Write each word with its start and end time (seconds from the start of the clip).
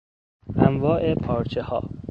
انواع 0.55 1.15
پارچهها 1.15 1.81